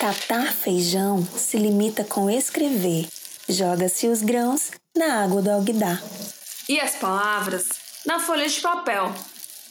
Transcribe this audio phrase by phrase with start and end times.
[0.00, 3.06] Catar feijão se limita com escrever.
[3.46, 6.00] Joga-se os grãos na água do alguidar.
[6.66, 7.68] E as palavras
[8.06, 9.12] na folha de papel.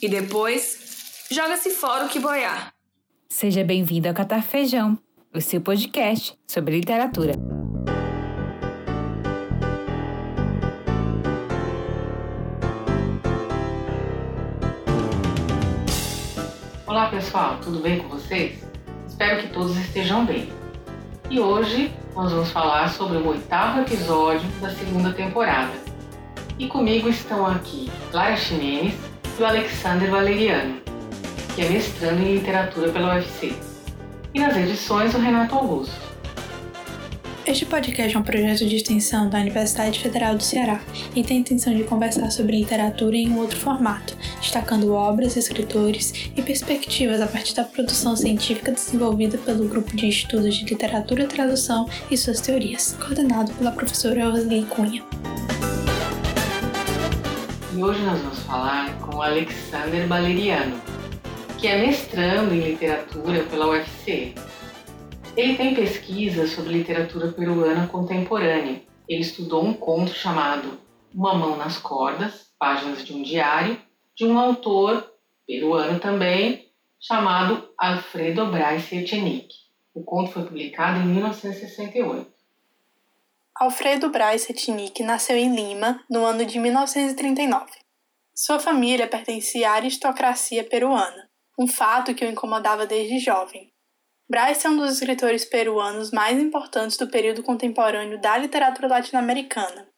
[0.00, 2.72] E depois joga-se fora o que boiar.
[3.28, 4.96] Seja bem-vindo ao Catar Feijão,
[5.34, 7.32] o seu podcast sobre literatura.
[16.86, 18.69] Olá pessoal, tudo bem com vocês?
[19.20, 20.48] Espero que todos estejam bem.
[21.28, 25.74] E hoje nós vamos falar sobre o oitavo episódio da segunda temporada.
[26.58, 28.94] E comigo estão aqui Clara Ximenes
[29.38, 30.80] e o Alexander Valeriano,
[31.54, 33.52] que é mestrando em literatura pela UFC.
[34.32, 36.00] E nas edições o Renato Augusto.
[37.44, 40.80] Este podcast é um projeto de extensão da Universidade Federal do Ceará
[41.14, 46.30] e tem a intenção de conversar sobre literatura em um outro formato, destacando obras, escritores
[46.36, 51.26] e perspectivas a partir da produção científica desenvolvida pelo Grupo de Estudos de Literatura e
[51.26, 55.04] Tradução e suas teorias, coordenado pela professora Roseli Cunha.
[57.74, 60.80] E hoje nós vamos falar com Alexander Baleriano,
[61.58, 64.34] que é mestrando em literatura pela UFC
[65.36, 68.82] ele tem pesquisas sobre literatura peruana contemporânea.
[69.08, 70.78] Ele estudou um conto chamado
[71.14, 73.78] Uma Mão nas Cordas, páginas de um diário,
[74.16, 75.12] de um autor
[75.46, 79.56] peruano também, chamado Alfredo Braz Etchenique.
[79.94, 82.30] O conto foi publicado em 1968.
[83.54, 87.70] Alfredo Braz Etchenique nasceu em Lima no ano de 1939.
[88.34, 93.70] Sua família pertencia à aristocracia peruana, um fato que o incomodava desde jovem.
[94.30, 99.89] Bryce é um dos escritores peruanos mais importantes do período contemporâneo da literatura latino-americana.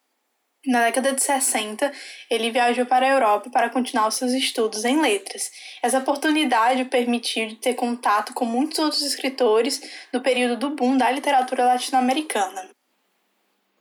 [0.64, 1.90] Na década de 60,
[2.30, 5.50] ele viajou para a Europa para continuar os seus estudos em letras.
[5.82, 9.80] Essa oportunidade o permitiu ter contato com muitos outros escritores
[10.12, 12.70] do período do boom da literatura latino-americana.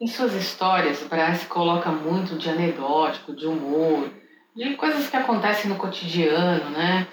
[0.01, 4.11] Em suas histórias, Bryce coloca muito de anedótico, de humor,
[4.55, 7.07] de coisas que acontecem no cotidiano, né?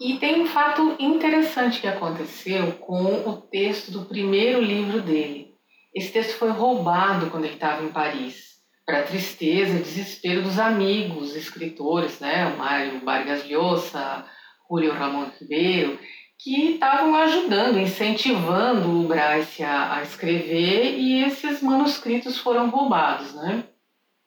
[0.00, 5.54] E tem um fato interessante que aconteceu com o texto do primeiro livro dele.
[5.94, 8.51] Esse texto foi roubado quando ele estava em Paris,
[8.84, 14.24] para tristeza e desespero dos amigos escritores, né, o Mário Vargas Llosa,
[14.68, 15.98] Julio Ramon Ribeiro,
[16.38, 23.64] que estavam ajudando, incentivando o Bryce a, a, escrever e esses manuscritos foram roubados, né?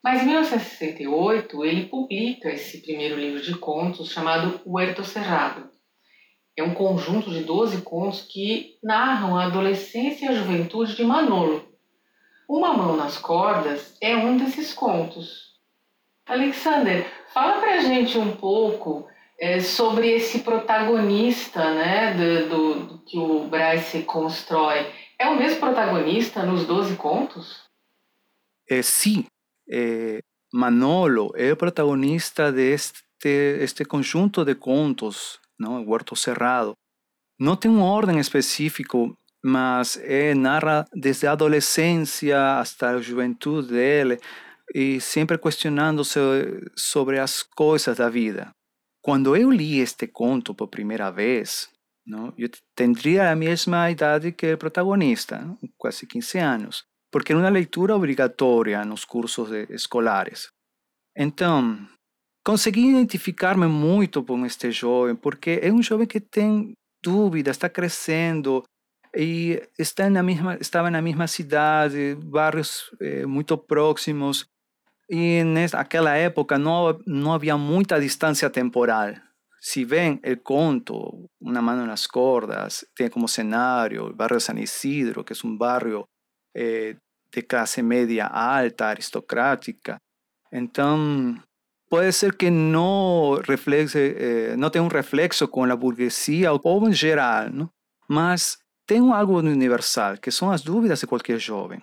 [0.01, 5.69] Mas em 1968 ele publica esse primeiro livro de contos chamado Huerto Cerrado.
[6.57, 11.74] É um conjunto de 12 contos que narram a adolescência e a juventude de Manolo.
[12.47, 15.55] Uma Mão nas Cordas é um desses contos.
[16.25, 19.07] Alexander, fala pra gente um pouco
[19.39, 24.91] é, sobre esse protagonista né, do, do, do, que o Bryce constrói.
[25.19, 27.63] É o mesmo protagonista nos 12 contos?
[28.69, 29.25] É, sim,
[29.69, 30.19] eh,
[30.51, 35.39] Manolo é o protagonista deste este conjunto de contos.
[35.59, 36.75] El huerto cerrado.
[37.37, 44.19] No tiene un orden específico, mas eh, narra desde a adolescência hasta a juventude dele
[44.73, 46.19] e sempre questionando-se
[46.75, 48.49] sobre as coisas da vida.
[49.01, 51.69] Quando eu li este conto por primeira vez,
[52.05, 56.85] não, eu teria a mesma idade que o protagonista, quase 15 anos
[57.15, 60.49] porque era uma leitura obrigatória nos cursos escolares.
[61.17, 61.87] Então,
[62.45, 68.61] consegui identificar-me muito com este jovem, porque é um jovem que tem dúvida, está crescendo
[69.15, 74.45] e está na mesma, estava na mesma cidade, bairros eh, muito próximos,
[75.09, 79.13] e naquela época não, não havia muita distância temporal.
[79.61, 85.23] Se bem o conto, Uma Mano nas Cordas, tem como cenário o bairro San Isidro,
[85.23, 86.07] que é um bairro
[86.55, 86.95] eh,
[87.33, 89.97] de classe média alta, aristocrática.
[90.51, 91.35] Então,
[91.89, 96.89] pode ser que não, reflexe, eh, não tenha um reflexo com a burguesia ou povo
[96.89, 97.69] em geral, não?
[98.07, 101.81] mas tem algo universal, que são as dúvidas de qualquer jovem.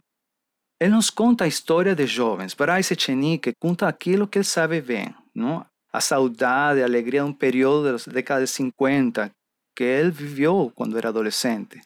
[0.81, 2.55] Ele nos conta a história de jovens.
[2.55, 5.65] Bryce Echenique conta aquilo que ele sabe bem, não?
[5.93, 9.31] a saudade, a alegria de um período das décadas de 50
[9.77, 11.81] que ele viveu quando era adolescente.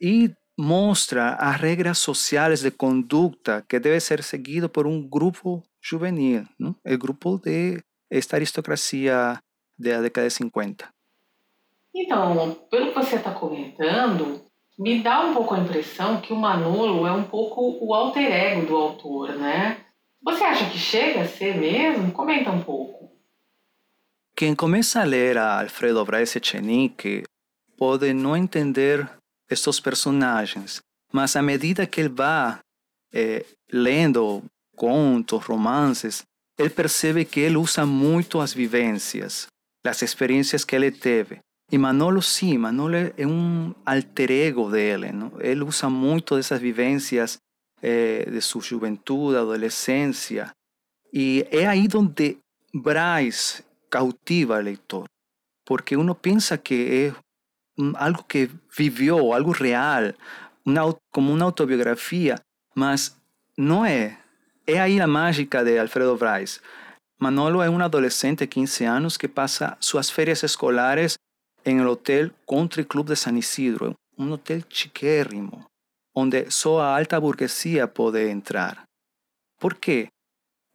[0.00, 6.46] E mostra as regras sociais de conduta que deve ser seguido por um grupo juvenil,
[6.58, 6.74] não?
[6.84, 9.38] o grupo de esta aristocracia
[9.78, 10.88] da década de 50.
[11.94, 14.44] Então, pelo que você está comentando,
[14.78, 18.66] me dá um pouco a impressão que o Manolo é um pouco o alter ego
[18.66, 19.84] do autor, né?
[20.22, 22.12] Você acha que chega a ser mesmo?
[22.12, 23.10] Comenta um pouco.
[24.36, 27.24] Quem começa a ler a Alfredo Bryce Echenique
[27.76, 29.08] pode não entender
[29.50, 30.80] estes personagens.
[31.12, 32.58] Mas à medida que ele vai
[33.12, 34.42] é, lendo
[34.74, 36.22] contos, romances,
[36.58, 39.46] ele percebe que ele usa muito as vivências,
[39.84, 41.38] as experiências que ele teve.
[41.72, 45.10] E Manolo, sim, Manolo é um alter ego dele.
[45.10, 45.32] Não?
[45.40, 47.38] Ele usa muito dessas vivências
[47.82, 50.50] eh, de sua juventude, adolescência.
[51.10, 52.36] E é aí onde
[52.74, 55.06] Bryce cautiva o leitor.
[55.64, 56.74] Porque uno pensa que
[57.06, 57.14] é
[57.94, 60.12] algo que viveu, algo real,
[60.66, 62.38] uma, como uma autobiografia,
[62.74, 63.16] mas
[63.56, 64.18] não é.
[64.66, 66.60] É aí a mágica de Alfredo Bryce.
[67.18, 71.16] Manolo é um adolescente de 15 anos que passa suas férias escolares
[71.64, 75.66] em el Hotel Country Club de San Isidro, um hotel chiquérrimo,
[76.14, 78.84] onde só a alta burguesia pode entrar.
[79.58, 80.08] Por quê?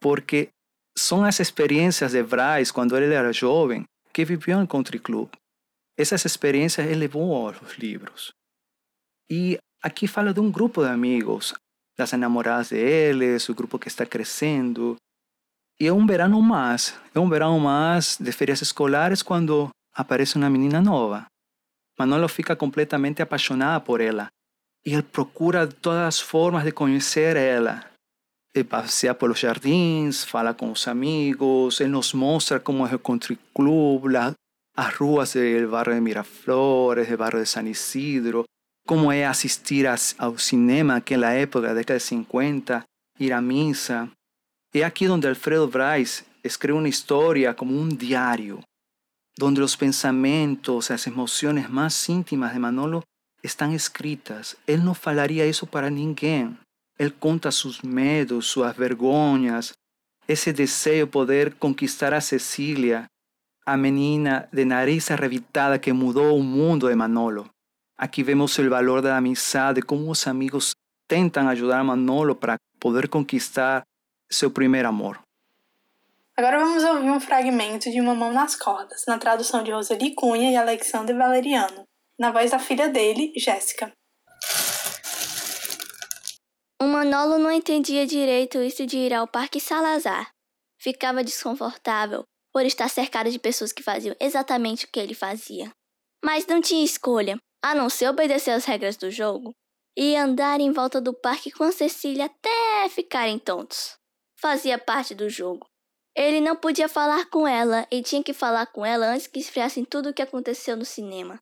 [0.00, 0.50] Porque
[0.96, 5.28] são as experiências de Bryce quando ele era jovem que viveu no Country Club.
[5.96, 8.32] Essas experiências ele levou aos livros.
[9.30, 11.54] E aqui fala de um grupo de amigos,
[11.96, 14.96] das enamoradas deles, o grupo que está crescendo.
[15.80, 19.68] E é um verano mais, é um verano mais de férias escolares quando
[19.98, 21.26] aparece uma menina nova.
[21.98, 24.28] Manolo fica completamente apaixonado por ela
[24.86, 27.84] e ele procura todas as formas de conhecer ela.
[28.54, 33.36] Ele passeia pelos jardins, fala com os amigos, ele nos mostra como é o country
[33.52, 34.04] club,
[34.76, 38.44] as ruas do bairro de Miraflores, do bairro de San Isidro,
[38.86, 39.84] como é assistir
[40.16, 42.84] ao cinema naquela época, década de 50,
[43.18, 44.08] ir à missa.
[44.72, 48.60] É aqui onde Alfredo Bryce escreve uma história como um diário,
[49.38, 53.04] donde los pensamientos, las emociones más íntimas de Manolo
[53.40, 54.56] están escritas.
[54.66, 56.58] Él no falaría eso para ninguém.
[56.98, 59.74] Él conta sus medos, sus vergonhas,
[60.26, 63.06] esse desejo de poder conquistar a Cecília,
[63.64, 67.48] a menina de nariz arrebitada que mudou o mundo de Manolo.
[67.96, 70.72] Aqui vemos o valor da amizade, como os amigos
[71.06, 73.84] tentam ajudar a Manolo para poder conquistar
[74.28, 75.27] seu primeiro amor.
[76.38, 80.52] Agora vamos ouvir um fragmento de Uma Mão nas Cordas, na tradução de Rosalie Cunha
[80.52, 81.82] e Alexander Valeriano,
[82.16, 83.92] na voz da filha dele, Jéssica.
[86.80, 90.30] O Manolo não entendia direito isso de ir ao Parque Salazar.
[90.80, 95.72] Ficava desconfortável por estar cercado de pessoas que faziam exatamente o que ele fazia.
[96.24, 99.50] Mas não tinha escolha, a não ser obedecer às regras do jogo
[99.96, 103.96] e andar em volta do parque com Cecília até ficarem tontos.
[104.40, 105.66] Fazia parte do jogo.
[106.18, 109.84] Ele não podia falar com ela e tinha que falar com ela antes que esfriassem
[109.84, 111.38] tudo o que aconteceu no cinema.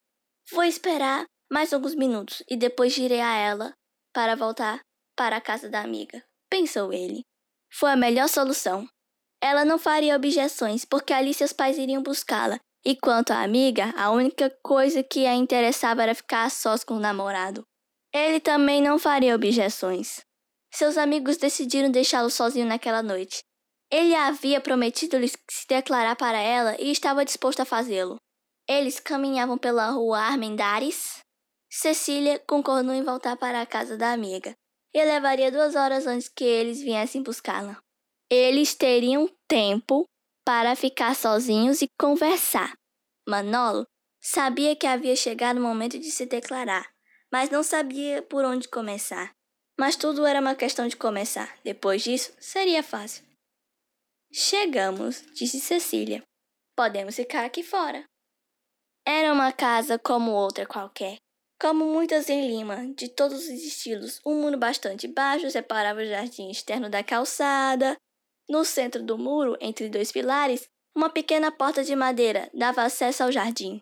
[0.52, 3.72] Vou esperar mais alguns minutos e depois girei a ela
[4.12, 4.82] para voltar
[5.16, 7.22] para a casa da amiga, pensou ele.
[7.72, 8.86] Foi a melhor solução.
[9.40, 14.10] Ela não faria objeções porque ali seus pais iriam buscá-la, e quanto à amiga, a
[14.10, 17.64] única coisa que a interessava era ficar a sós com o namorado.
[18.12, 20.20] Ele também não faria objeções.
[20.70, 23.42] Seus amigos decidiram deixá-lo sozinho naquela noite,
[23.90, 28.16] ele havia prometido-lhe se declarar para ela e estava disposto a fazê-lo.
[28.68, 31.20] Eles caminhavam pela rua Armendares.
[31.70, 34.54] Cecília concordou em voltar para a casa da amiga
[34.94, 37.78] e levaria duas horas antes que eles viessem buscá-la.
[38.30, 40.04] Eles teriam tempo
[40.44, 42.72] para ficar sozinhos e conversar.
[43.28, 43.86] Manolo
[44.20, 46.88] sabia que havia chegado o momento de se declarar,
[47.30, 49.32] mas não sabia por onde começar.
[49.78, 51.54] Mas tudo era uma questão de começar.
[51.62, 53.25] Depois disso, seria fácil.
[54.38, 56.22] Chegamos, disse Cecília.
[56.76, 58.04] Podemos ficar aqui fora.
[59.02, 61.16] Era uma casa como outra qualquer.
[61.58, 66.50] Como muitas em Lima, de todos os estilos, um muro bastante baixo separava o jardim
[66.50, 67.96] externo da calçada.
[68.46, 73.32] No centro do muro, entre dois pilares, uma pequena porta de madeira dava acesso ao
[73.32, 73.80] jardim.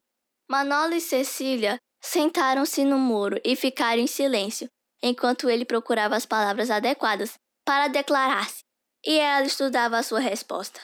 [0.49, 4.69] Manolo e Cecília sentaram-se no muro e ficaram em silêncio,
[5.03, 7.35] enquanto ele procurava as palavras adequadas
[7.67, 8.64] para declarar-se
[9.05, 10.81] e ela estudava a sua resposta.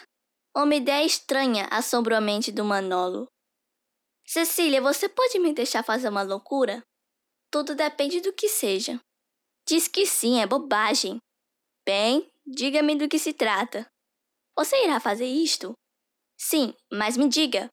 [0.54, 3.26] Uma ideia estranha assombrou a mente do Manolo.
[4.26, 6.82] Cecília, você pode me deixar fazer uma loucura?
[7.50, 9.00] Tudo depende do que seja.
[9.66, 11.18] Diz que sim, é bobagem.
[11.84, 13.86] Bem, diga-me do que se trata.
[14.56, 15.72] Você irá fazer isto?
[16.38, 17.68] Sim, mas me diga.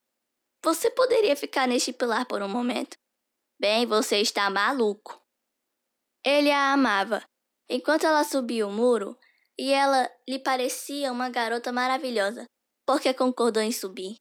[0.64, 2.96] Você poderia ficar neste pilar por um momento?
[3.60, 5.22] Bem, você está maluco.
[6.24, 7.24] Ele a amava.
[7.70, 9.18] Enquanto ela subia o muro,
[9.60, 12.46] e ela lhe parecia uma garota maravilhosa,
[12.86, 14.16] porque concordou em subir.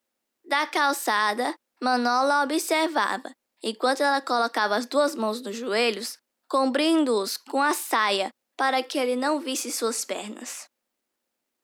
[0.45, 3.31] Da calçada, Manola observava,
[3.63, 6.17] enquanto ela colocava as duas mãos nos joelhos,
[6.49, 10.67] cobrindo-os com a saia para que ele não visse suas pernas.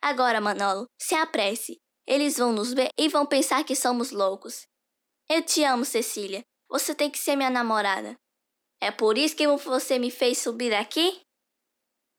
[0.03, 1.79] Agora, Manolo, se apresse.
[2.05, 4.67] Eles vão nos ver e vão pensar que somos loucos.
[5.29, 6.43] Eu te amo, Cecília.
[6.69, 8.17] Você tem que ser minha namorada.
[8.81, 11.21] É por isso que você me fez subir aqui?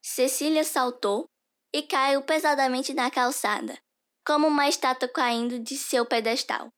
[0.02, 1.26] Cecília saltou
[1.74, 3.78] e caiu pesadamente na calçada,
[4.26, 6.70] como uma estátua caindo de seu pedestal.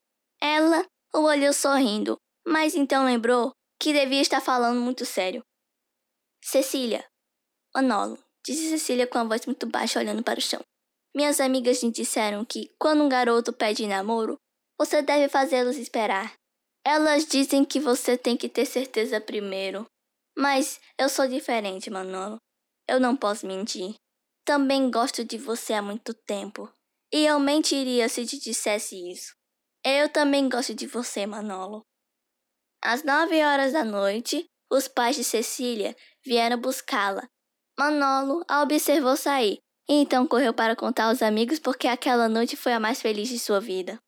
[0.41, 5.43] Ela o olhou sorrindo, mas então lembrou que devia estar falando muito sério.
[6.43, 7.05] Cecília,
[7.73, 10.61] Manolo, disse Cecília com a voz muito baixa olhando para o chão.
[11.15, 14.37] Minhas amigas me disseram que, quando um garoto pede namoro,
[14.77, 16.33] você deve fazê-los esperar.
[16.85, 19.85] Elas dizem que você tem que ter certeza primeiro.
[20.37, 22.37] Mas eu sou diferente, Manolo.
[22.87, 23.95] Eu não posso mentir.
[24.45, 26.71] Também gosto de você há muito tempo.
[27.11, 29.33] E eu mentiria se te dissesse isso.
[29.83, 31.83] Eu também gosto de você, Manolo.
[32.83, 37.27] Às nove horas da noite, os pais de Cecília vieram buscá-la.
[37.77, 39.57] Manolo a observou sair
[39.89, 43.39] e então correu para contar aos amigos porque aquela noite foi a mais feliz de
[43.39, 43.99] sua vida.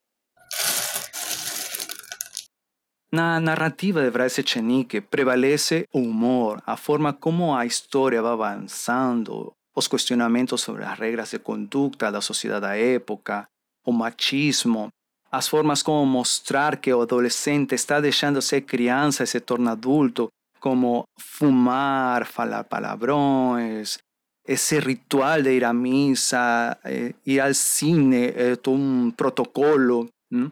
[3.10, 9.52] Na narrativa de Bryce Echenique prevalece o humor, a forma como a história vai avançando,
[9.78, 13.46] os questionamentos sobre as regras de conduta da sociedade da época,
[13.84, 14.88] o machismo,
[15.30, 19.72] as formas como mostrar que o adolescente está deixando de ser criança e se torna
[19.72, 23.98] adulto, como fumar, falar palavrões,
[24.44, 30.08] esse ritual de ir à missa, eh, ir ao cine, é todo um protocolo.
[30.30, 30.50] ¿no?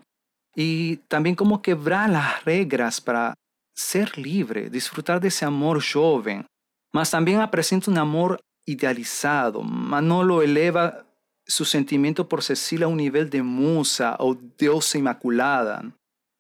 [0.57, 3.35] y también como quebrar las reglas para
[3.75, 6.47] ser libre, disfrutar de ese amor joven.
[6.95, 9.63] Mas también presenta un amor idealizado.
[9.63, 11.07] Manolo eleva
[11.47, 15.93] su sentimiento por Cecilia a un nivel de musa o diosa inmaculada,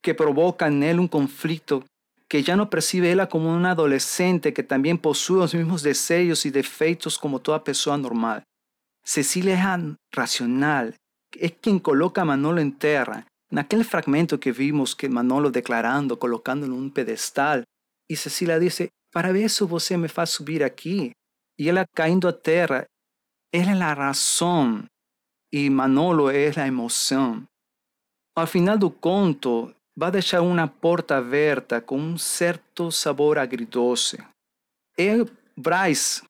[0.02, 1.84] que provoca en él un conflicto
[2.28, 6.50] que ya no percibe ella como una adolescente que también posee los mismos deseos y
[6.50, 8.42] defectos como toda persona normal.
[9.04, 10.96] Cecilia es racional,
[11.32, 16.66] es quien coloca a Manolo en tierra Naquele fragmento que vimos que Manolo declarando, colocando
[16.66, 17.62] num pedestal,
[18.08, 21.12] e Cecília disse: Para isso você me faz subir aqui.
[21.58, 22.86] E ela caindo a terra,
[23.52, 24.84] ela é a razão
[25.52, 27.46] e Manolo é a emoção.
[28.34, 34.18] Ao final do conto, vai deixar uma porta aberta com um certo sabor agridoce.
[34.98, 35.14] É
[35.56, 36.22] Bryce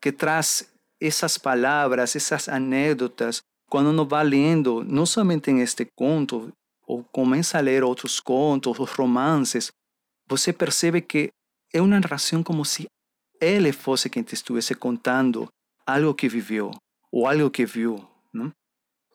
[0.00, 6.52] que traz essas palavras, essas anedotas quando uno va lendo, não somente em este conto,
[6.86, 9.72] ou começa a ler outros contos, os romances,
[10.28, 11.30] você percebe que
[11.72, 12.86] é uma narração como se
[13.44, 15.48] ele fosse quem te estivesse contando
[15.86, 16.70] algo que viveu
[17.12, 18.06] ou algo que viu.
[18.32, 18.50] Não?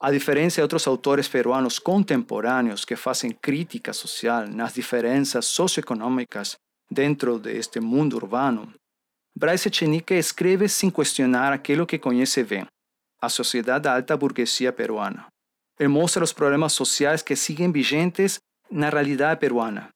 [0.02, 6.56] A diferença de outros autores peruanos contemporâneos que fazem crítica social nas diferenças socioeconômicas
[6.90, 8.74] dentro deste mundo urbano,
[9.36, 12.66] Bryce Echenique escreve sem questionar aquilo que conhece bem
[13.22, 15.28] a sociedade da alta burguesia peruana.
[15.78, 18.40] Ele mostra os problemas sociais que seguem vigentes
[18.72, 19.90] na realidade peruana.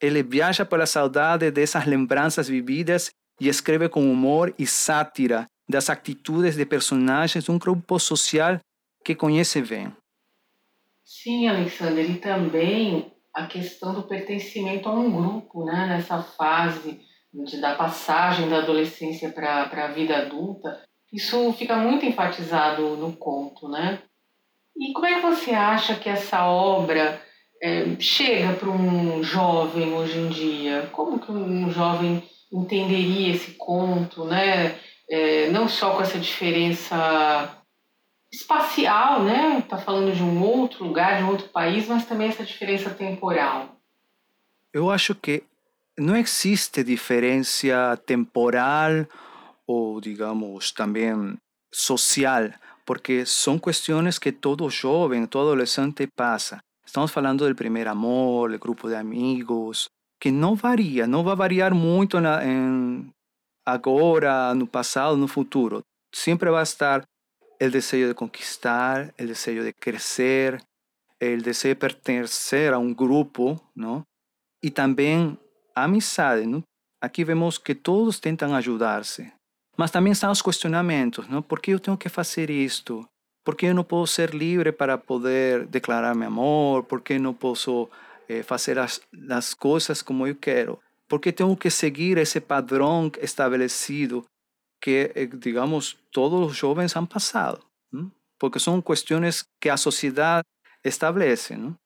[0.00, 3.10] Ele viaja pela saudade dessas lembranças vividas
[3.42, 8.60] e escreve com humor e sátira das atitudes de personagens de um grupo social
[9.04, 9.92] que conhece bem.
[11.04, 15.88] Sim, Alexander, e também a questão do pertencimento a um grupo, né?
[15.88, 17.00] nessa fase
[17.34, 20.80] de, da passagem da adolescência para a vida adulta,
[21.12, 24.00] isso fica muito enfatizado no conto, né?
[24.76, 27.20] E como é que você acha que essa obra
[27.60, 30.88] é, chega para um jovem hoje em dia?
[30.92, 32.22] Como que um jovem
[32.52, 34.78] entenderia esse conto, né?
[35.08, 37.62] É, não só com essa diferença
[38.32, 39.58] espacial, né?
[39.58, 43.76] Está falando de um outro lugar, de um outro país, mas também essa diferença temporal.
[44.72, 45.44] Eu acho que
[45.98, 49.06] não existe diferença temporal
[49.66, 51.38] o, digamos, también
[51.70, 52.52] social,
[52.84, 56.60] porque son cuestiones que todo joven, todo adolescente pasa.
[56.84, 59.90] Estamos hablando del primer amor, del grupo de amigos,
[60.22, 63.14] que no varía, no va a variar mucho en, en
[63.66, 65.82] agora, no pasado, no futuro.
[66.14, 67.04] Siempre va a estar
[67.58, 70.62] el deseo de conquistar, el deseo de crecer,
[71.18, 74.04] el deseo de pertenecer a un grupo, ¿no?
[74.62, 75.40] Y también
[75.74, 76.62] amistad, ¿no?
[77.00, 79.32] Aquí vemos que todos intentan ayudarse.
[79.76, 81.42] Mas também estão os questionamentos, não?
[81.42, 83.04] Por que eu tenho que fazer isto?
[83.44, 86.84] Por que eu não posso ser livre para poder declarar meu amor?
[86.84, 87.90] Por que não posso
[88.38, 90.78] eh, fazer as, as coisas como eu quero?
[91.08, 94.24] Por que tenho que seguir esse padrão estabelecido
[94.80, 97.64] que, eh, digamos, todos os jovens han passado?
[97.92, 98.10] Não?
[98.38, 100.46] Porque são questões que a sociedade
[100.84, 101.56] estabelece.
[101.56, 101.76] Não?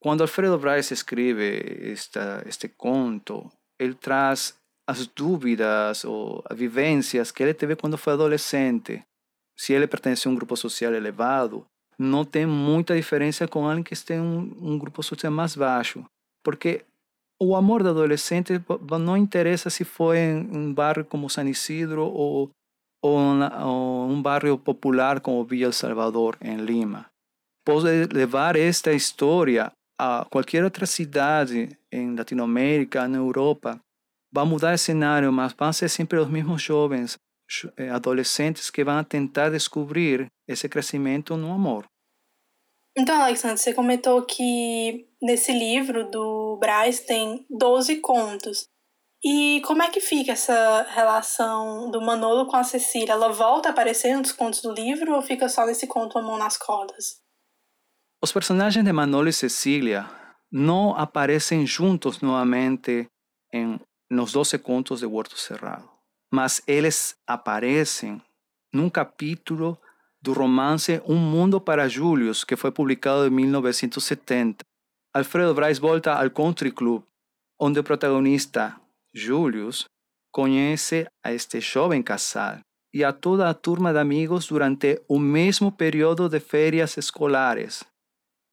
[0.00, 4.54] Quando Alfredo Bryce escreve esta, este conto, ele traz
[4.86, 9.02] as dúvidas ou vivências que ele teve quando foi adolescente.
[9.58, 11.66] Se ele pertence a um grupo social elevado,
[11.98, 16.04] não tem muita diferença com alguém que está em um, um grupo social mais baixo.
[16.44, 16.84] Porque
[17.40, 18.52] o amor de adolescente
[19.00, 22.50] não interessa se foi em um bairro como San Isidro ou,
[23.02, 23.12] ou,
[23.62, 27.06] ou um bairro popular como Villa El Salvador, em Lima.
[27.64, 33.80] Pode levar esta história a qualquer outra cidade em Latinoamérica, na Europa.
[34.32, 37.16] Vai mudar o cenário, mas vão ser sempre os mesmos jovens,
[37.92, 41.84] adolescentes que vão tentar descobrir esse crescimento no amor.
[42.98, 48.68] Então, Alexandre, você comentou que nesse livro do Braz tem 12 contos.
[49.22, 53.12] E como é que fica essa relação do Manolo com a Cecília?
[53.12, 56.38] Ela volta a aparecer nos contos do livro ou fica só nesse conto A Mão
[56.38, 57.20] nas Cordas?
[58.22, 60.08] Os personagens de Manolo e Cecília
[60.50, 63.08] não aparecem juntos novamente
[63.52, 63.78] em
[64.10, 65.88] nos 12 contos de Huerto Cerrado,
[66.32, 68.20] mas eles aparecem
[68.72, 69.78] num capítulo
[70.20, 74.64] do romance Um Mundo para Julius, que foi publicado em 1970.
[75.14, 77.02] Alfredo Bryce volta ao Country Club,
[77.58, 78.78] onde o protagonista,
[79.14, 79.84] Julius,
[80.32, 82.58] conhece a este jovem casal
[82.92, 87.84] e a toda a turma de amigos durante o mesmo período de férias escolares.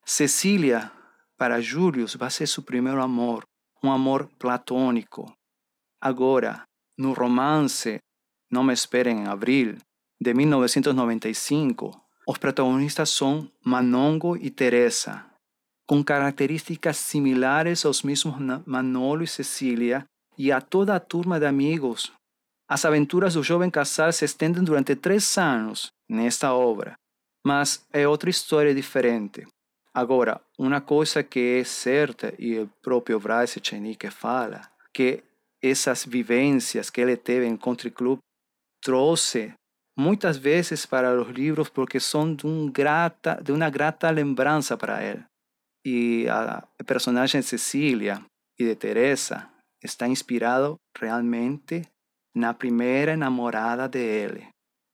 [0.06, 0.92] Cecília,
[1.38, 3.44] para Julius, vai ser seu primeiro amor,
[3.84, 5.34] um amor platônico.
[6.00, 6.64] Agora,
[6.98, 8.00] no romance
[8.52, 9.78] Não Me Esperem em Abril,
[10.22, 11.92] de 1995,
[12.28, 15.26] os protagonistas são Manongo e Teresa,
[15.86, 18.36] com características similares aos mesmos
[18.66, 20.06] Manolo e Cecília
[20.38, 22.12] e a toda a turma de amigos.
[22.68, 26.96] As aventuras do jovem casal se estendem durante três anos nesta obra,
[27.46, 29.46] mas é outra história diferente.
[29.94, 35.24] Agora, uma coisa que é certa, e o próprio Bryce Echenique fala, que
[35.64, 38.20] essas vivências que ele teve em Country Club
[38.82, 39.54] trouxe
[39.98, 43.54] muitas vezes para os livros porque são de, um grata, de
[44.78, 45.24] para ele.
[45.86, 48.24] E a personagem Cecília
[48.60, 49.50] e de Teresa
[49.82, 51.82] está inspirado realmente
[52.36, 54.48] na primeira namorada dele.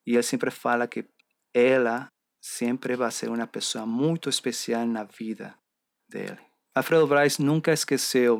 [0.05, 1.05] E ele sempre fala que
[1.53, 2.07] ela
[2.41, 5.55] sempre vai ser uma pessoa muito especial na vida
[6.09, 6.39] dele.
[6.75, 8.39] Alfredo Bryce nunca esqueceu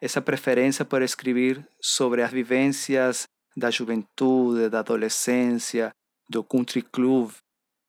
[0.00, 3.24] essa preferência por escrever sobre as vivências
[3.56, 5.90] da juventude, da adolescência,
[6.28, 7.32] do country club,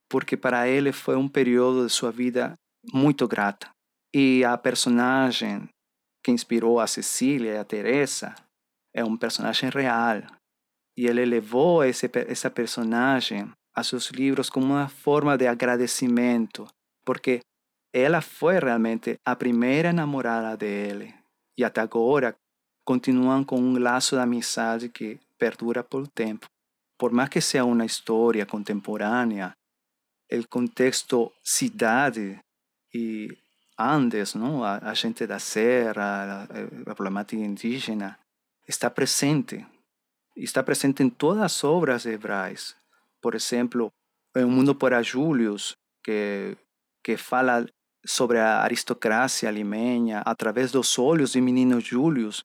[0.08, 2.54] porque para ele foi um período de sua vida
[2.92, 3.68] muito grata.
[4.14, 5.68] E a personagem
[6.24, 8.34] que inspirou a Cecília e a Teresa
[8.94, 10.22] é um personagem real.
[10.96, 16.66] E ele levou esse, essa personagem a seus livros como uma forma de agradecimento,
[17.04, 17.40] porque
[17.94, 21.14] ela foi realmente a primeira namorada dele.
[21.58, 22.36] E até agora
[22.84, 26.46] continuam com um laço de amizade que perdura por tempo.
[26.96, 29.52] Por más que sea una historia contemporánea,
[30.30, 32.40] el contexto cidade
[32.94, 33.28] e
[33.80, 34.64] Andes, ¿no?
[34.64, 38.18] a, a gente da serra, a, a problemática indígena,
[38.66, 39.64] está presente.
[40.36, 42.74] Está presente em todas as obras de Bryce.
[43.20, 43.92] Por exemplo,
[44.36, 46.56] em Um Mundo para Julius, que,
[47.04, 47.66] que fala
[48.08, 52.42] sobre a aristocracia limeña através dos olhos do menino Julius,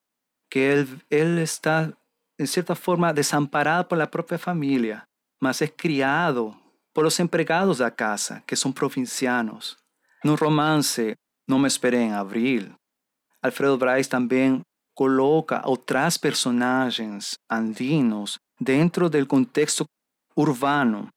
[0.50, 1.90] que ele, ele está
[2.38, 5.04] en cierta forma, desamparado por la propia familia,
[5.40, 6.54] mas es criado
[6.92, 9.78] por los empregados de la casa, que son provincianos.
[10.22, 12.74] No romance No me esperé en abril,
[13.42, 14.62] Alfredo Bryce también
[14.94, 19.84] coloca otras personajes andinos dentro del contexto
[20.34, 21.10] urbano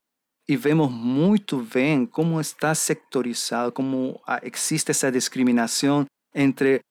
[0.47, 6.81] y vemos muy bien cómo está sectorizado, cómo ah, existe esa discriminación entre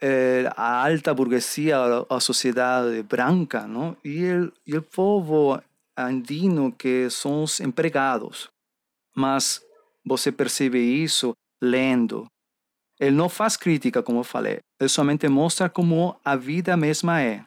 [0.00, 3.94] eh, a alta burguesia, a, a sociedade branca, não?
[4.02, 5.60] E, e povo
[5.96, 8.48] andino que são os empregados.
[9.14, 9.62] Mas
[10.04, 12.26] você percebe isso lendo.
[12.98, 14.60] Ele não faz crítica, como eu falei.
[14.80, 17.44] Ele somente mostra como a vida mesma é.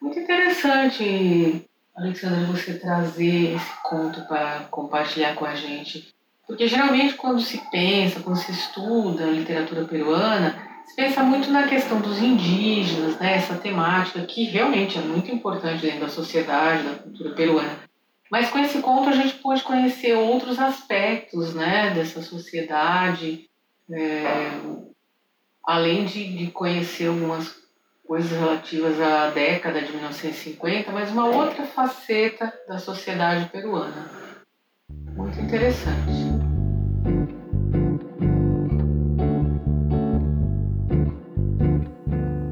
[0.00, 1.67] Muito interessante,
[1.98, 6.14] Alexandre, você trazer esse conto para compartilhar com a gente.
[6.46, 10.56] Porque geralmente quando se pensa, quando se estuda a literatura peruana,
[10.86, 15.82] se pensa muito na questão dos indígenas, né, essa temática que realmente é muito importante
[15.82, 17.78] dentro da sociedade, da cultura peruana.
[18.30, 23.50] Mas com esse conto a gente pode conhecer outros aspectos né, dessa sociedade,
[23.90, 24.52] é,
[25.66, 27.67] além de, de conhecer algumas
[28.08, 34.10] coisas relativas à década de 1950, mas uma outra faceta da sociedade peruana.
[35.14, 36.10] Muito interessante.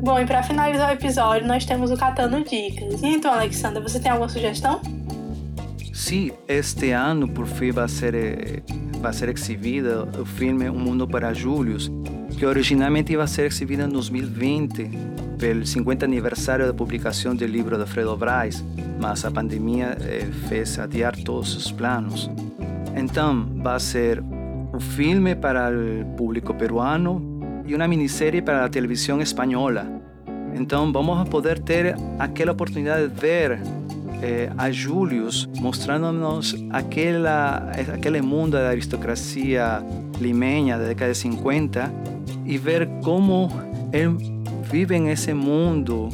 [0.03, 3.03] Bom, e para finalizar o episódio, nós temos o Catando Dicas.
[3.03, 4.83] E então, Alexandra, você tem alguma sugestão?
[5.95, 8.63] Sim, este ano por fim vai ser,
[9.01, 11.91] vai ser exibido o filme Um Mundo para Julius,
[12.39, 17.79] que originalmente iba a ser exhibida en 2020, pelo 50 aniversário da publicação do livro
[17.79, 18.65] de Fredo Braz,
[19.01, 22.31] mas a pandemia eh, fez adiar todos os planos.
[22.95, 24.23] Então, vai ser
[24.75, 29.87] um filme para o público peruano e uma minissérie para a televisão espanhola.
[30.55, 33.61] Então, vamos poder ter aquela oportunidade de ver
[34.23, 39.83] eh, a Julius mostrando-nos aquela, aquele mundo da aristocracia
[40.19, 41.93] limeña da década de 50
[42.47, 43.51] e ver como
[43.93, 44.36] ele
[44.71, 46.09] vive nesse mundo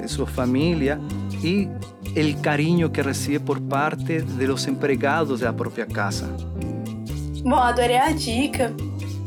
[0.00, 1.00] de sua família
[1.42, 1.68] e
[2.16, 6.26] o carinho que recebe por parte de los empregados da própria casa.
[7.42, 8.72] Bom, adorei a dica.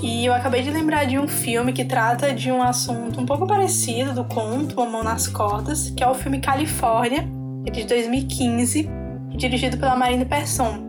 [0.01, 3.47] E eu acabei de lembrar de um filme que trata de um assunto um pouco
[3.47, 7.27] parecido do conto A Mão nas Cordas, que é o filme Califórnia,
[7.65, 8.87] é de 2015,
[9.35, 10.85] dirigido pela Marina Persson.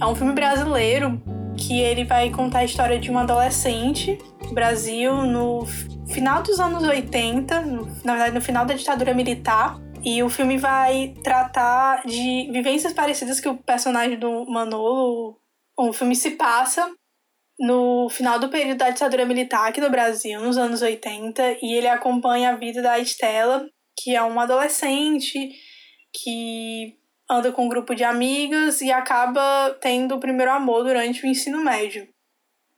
[0.00, 1.22] É um filme brasileiro
[1.56, 5.64] que ele vai contar a história de um adolescente no Brasil no
[6.12, 9.78] final dos anos 80, no, na verdade no final da ditadura militar.
[10.04, 15.40] E o filme vai tratar de vivências parecidas que o personagem do Manolo.
[15.76, 16.88] O filme se passa
[17.58, 21.88] no final do período da ditadura militar aqui no Brasil, nos anos 80, e ele
[21.88, 23.66] acompanha a vida da Estela,
[23.98, 25.50] que é uma adolescente
[26.14, 26.96] que
[27.28, 31.62] anda com um grupo de amigas e acaba tendo o primeiro amor durante o ensino
[31.62, 32.08] médio.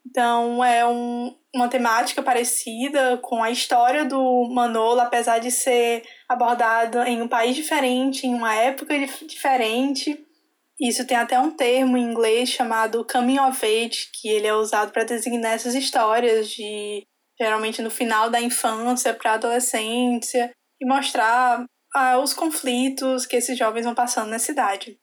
[0.06, 7.08] Então é um, uma temática parecida com a história do Manolo, apesar de ser abordada
[7.08, 8.94] em um país diferente, em uma época
[9.26, 10.26] diferente.
[10.80, 14.92] Isso tem até um termo em inglês chamado coming of age, que ele é usado
[14.92, 17.02] para designar essas histórias de
[17.40, 23.58] geralmente no final da infância para a adolescência e mostrar ah, os conflitos que esses
[23.58, 24.98] jovens vão passando na cidade.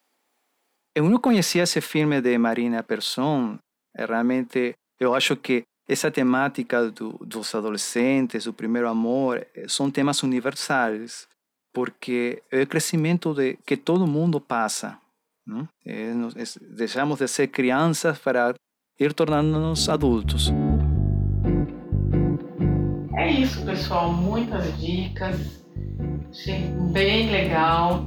[0.96, 3.60] Eu não conhecia esse filme de Marina Persson.
[3.96, 9.90] É realmente, eu acho que essa temática do, dos adolescentes, o primeiro amor, eh, são
[9.90, 11.28] temas universais,
[11.74, 14.98] porque é o crescimento de, que todo mundo passa.
[15.46, 15.68] Não?
[15.86, 16.44] É, é,
[16.76, 18.54] deixamos de ser crianças para
[19.00, 20.52] ir tornando-nos adultos.
[23.16, 24.12] É isso, pessoal.
[24.12, 25.66] Muitas dicas
[26.30, 28.06] Achei bem legal.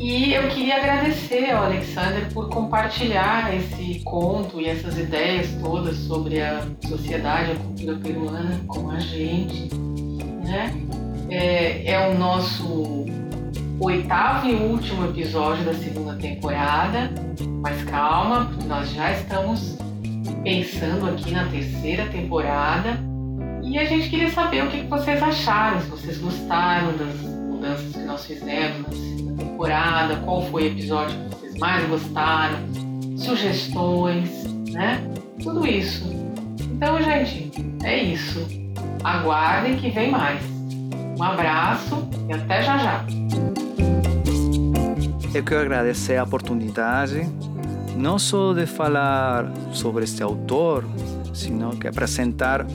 [0.00, 6.40] E eu queria agradecer ao Alexander por compartilhar esse conto e essas ideias todas sobre
[6.40, 9.68] a sociedade, a cultura peruana com a gente.
[10.42, 10.72] Né?
[11.28, 13.04] É, é o nosso
[13.78, 17.10] oitavo e último episódio da segunda temporada.
[17.60, 19.76] Mas calma, nós já estamos
[20.42, 22.98] pensando aqui na terceira temporada.
[23.62, 27.98] E a gente queria saber o que vocês acharam, se vocês gostaram das mudanças que
[27.98, 29.10] nós fizemos
[29.40, 32.58] temporada, qual foi o episódio que vocês mais gostaram,
[33.16, 35.02] sugestões, né?
[35.42, 36.04] Tudo isso.
[36.60, 37.50] Então, gente,
[37.82, 38.46] é isso.
[39.02, 40.40] Aguardem que vem mais.
[41.18, 43.04] Um abraço e até já já.
[45.32, 47.26] Eu quero agradecer a oportunidade,
[47.96, 50.84] não só de falar sobre este autor,
[51.32, 52.66] sino que apresentar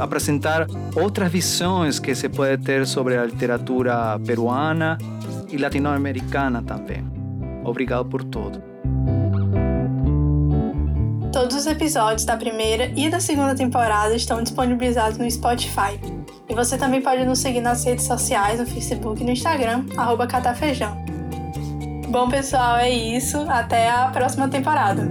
[0.00, 4.98] apresentar outras visões que se pode ter sobre a literatura peruana
[5.50, 7.04] e latino-americana também.
[7.64, 8.62] Obrigado por tudo.
[11.32, 16.00] Todos os episódios da primeira e da segunda temporada estão disponibilizados no Spotify.
[16.48, 20.26] E você também pode nos seguir nas redes sociais, no Facebook e no Instagram, arroba
[20.26, 20.96] catafejão.
[22.08, 23.38] Bom, pessoal, é isso.
[23.48, 25.10] Até a próxima temporada.